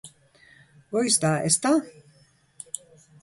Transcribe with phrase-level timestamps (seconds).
[0.95, 1.73] Goiz da, ezta?